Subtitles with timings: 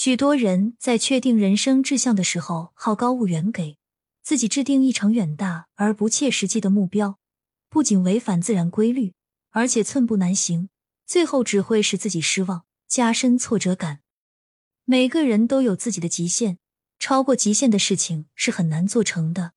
[0.00, 3.78] 许多人在确定人生志向的时候，好高骛远，给
[4.22, 7.18] 自己制定一场远大而不切实际的目标，
[7.68, 9.14] 不仅违反自然规律，
[9.50, 10.68] 而且寸步难行，
[11.04, 13.98] 最后只会使自己失望，加深挫折感。
[14.84, 16.58] 每个人都有自己的极限，
[17.00, 19.54] 超过极限的事情是很难做成的。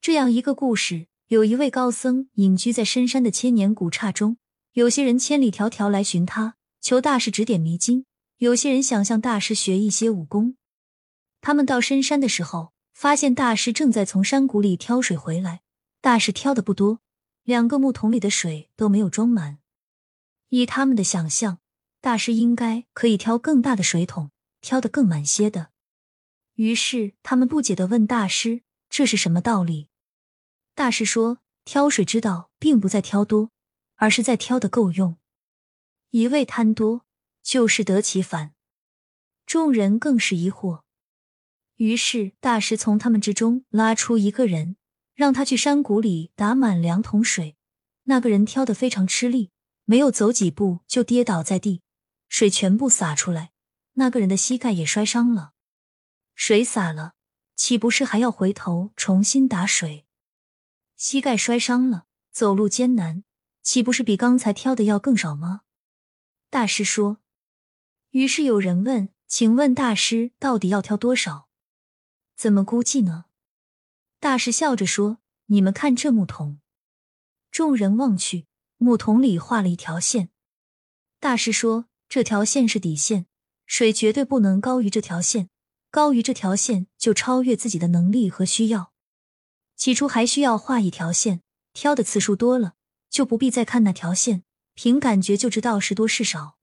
[0.00, 4.36] 这样一个故事，有一位高僧隐居在深山的千年古刹中，
[4.74, 8.04] 有些人千里迢迢来寻他，求大师指点迷津。
[8.38, 10.56] 有些人想向大师学一些武功，
[11.40, 15.62] 他们到深山的时候，发现大师正在从山谷里挑水回来。
[16.00, 17.00] 大师挑的不多，
[17.42, 19.58] 两个木桶里的水都没有装满。
[20.50, 21.58] 以他们的想象，
[22.00, 25.70] 大师应该可以挑更大的水桶，挑得更满些的。
[26.54, 29.88] 于是他们不解的问大师：“这是什么道理？”
[30.76, 33.50] 大师说：“挑水之道，并不在挑多，
[33.96, 35.16] 而是在挑的够用。
[36.10, 37.04] 一味贪多。”
[37.48, 38.52] 就是得其反，
[39.46, 40.82] 众人更是疑惑。
[41.76, 44.76] 于是大师从他们之中拉出一个人，
[45.14, 47.56] 让他去山谷里打满两桶水。
[48.02, 49.50] 那个人挑得非常吃力，
[49.86, 51.80] 没有走几步就跌倒在地，
[52.28, 53.52] 水全部洒出来，
[53.94, 55.54] 那个人的膝盖也摔伤了。
[56.34, 57.14] 水洒了，
[57.56, 60.04] 岂不是还要回头重新打水？
[60.96, 63.24] 膝盖摔伤了，走路艰难，
[63.62, 65.62] 岂不是比刚才挑的要更少吗？
[66.50, 67.22] 大师说。
[68.10, 71.48] 于是有人问：“请问大师到底要挑多少？
[72.36, 73.26] 怎么估计呢？”
[74.18, 76.58] 大师笑着说：“你们看这木桶。”
[77.52, 78.46] 众人望去，
[78.78, 80.30] 木桶里画了一条线。
[81.20, 83.26] 大师说：“这条线是底线，
[83.66, 85.50] 水绝对不能高于这条线，
[85.90, 88.92] 高于这条线就超越自己的能力和需要。
[89.76, 91.42] 起初还需要画一条线，
[91.72, 92.74] 挑的次数多了，
[93.10, 96.57] 就不必再看那条线，凭感觉就知道是多是少。”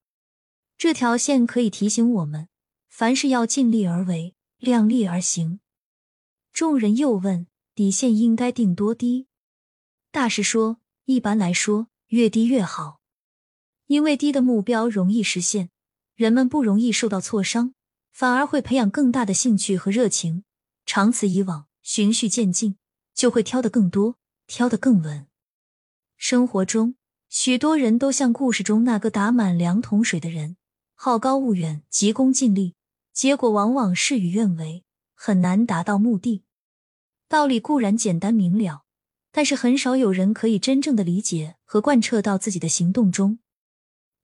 [0.77, 2.49] 这条线可以提醒我们，
[2.89, 5.61] 凡事要尽力而为，量力而行。
[6.51, 9.27] 众人又问：底线应该定多低？
[10.11, 12.99] 大师说：一般来说，越低越好，
[13.87, 15.69] 因为低的目标容易实现，
[16.13, 17.73] 人们不容易受到挫伤，
[18.11, 20.43] 反而会培养更大的兴趣和热情。
[20.85, 22.77] 长此以往，循序渐进，
[23.13, 25.27] 就会挑得更多，挑得更稳。
[26.17, 26.95] 生活中，
[27.29, 30.57] 许多人都像故事中那个打满两桶水的人。
[30.97, 32.73] 好高骛远，急功近利，
[33.13, 34.83] 结果往往事与愿违，
[35.13, 36.43] 很难达到目的。
[37.27, 38.85] 道理固然简单明了，
[39.31, 43.39] 但是很少有人可以真正的理解和贯彻到自己的行动中。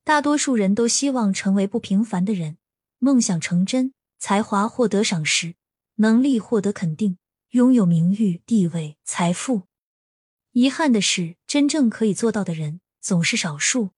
[0.04, 2.58] 大多数人都希望成为不平凡的人，
[2.98, 5.56] 梦想成真，才华获得赏识，
[5.96, 7.18] 能力获得肯定，
[7.50, 9.64] 拥有名誉、地位、财富。
[10.54, 13.92] 遗憾的是，真正可以做到的人总是少数。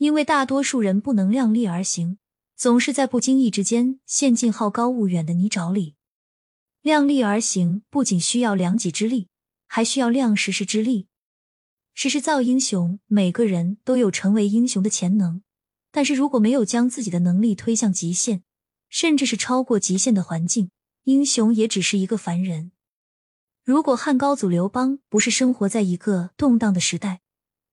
[0.00, 2.16] 因为大多数人不能量力而行，
[2.56, 5.94] 总是在不经意之间陷进好高骛远的泥沼里。
[6.80, 9.28] 量力而行不仅需要量己之力，
[9.68, 11.08] 还需要量时势之力。
[11.92, 15.42] 时势造英雄，每个人都有成为英雄的潜能，
[15.92, 18.42] 但是如果没有将自己的能力推向极限，
[18.88, 20.70] 甚至是超过极限的环境，
[21.04, 22.72] 英雄也只是一个凡人。
[23.62, 27.20] 如果汉高祖刘邦不是生活在一个动荡的时代，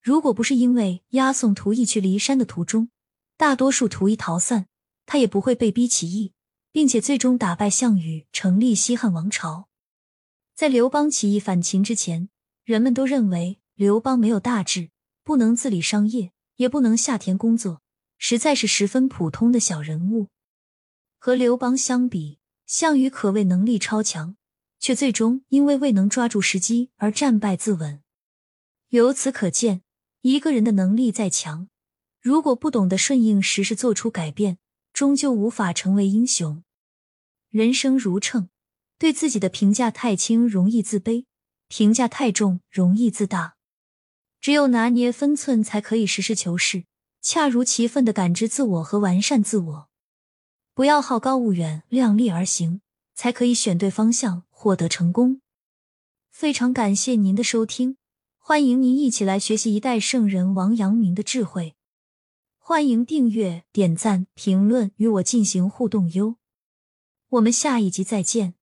[0.07, 2.89] 如果不是因为押送屠义去骊山的途中，
[3.35, 4.67] 大多数屠义逃散，
[5.05, 6.31] 他也不会被逼起义，
[6.71, 9.67] 并且最终打败项羽，成立西汉王朝。
[10.55, 12.29] 在刘邦起义反秦之前，
[12.63, 14.91] 人们都认为刘邦没有大志，
[15.25, 17.81] 不能自理商业，也不能下田工作，
[18.17, 20.29] 实在是十分普通的小人物。
[21.19, 24.37] 和刘邦相比，项羽可谓能力超强，
[24.79, 27.99] 却最终因为未能抓住时机而战败自刎。
[28.91, 29.81] 由此可见。
[30.21, 31.69] 一个人的能力再强，
[32.21, 34.57] 如果不懂得顺应时势做出改变，
[34.91, 36.63] 终究无法成为英雄。
[37.49, 38.49] 人生如秤，
[38.97, 41.25] 对自己的评价太轻容易自卑，
[41.67, 43.55] 评价太重容易自大。
[44.41, 46.85] 只有拿捏分寸，才可以实事求是，
[47.21, 49.89] 恰如其分的感知自我和完善自我。
[50.73, 52.81] 不要好高骛远，量力而行，
[53.15, 55.41] 才可以选对方向，获得成功。
[56.31, 57.96] 非常感谢您的收听。
[58.47, 61.75] 欢迎您一起来学习一代圣人王阳明的智慧。
[62.57, 66.37] 欢迎订阅、点赞、评论，与我进行互动哟。
[67.27, 68.56] 我们下一集再见。